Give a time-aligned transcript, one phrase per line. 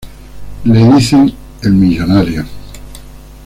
[0.65, 1.31] Le dicen
[1.61, 2.43] el Millonario.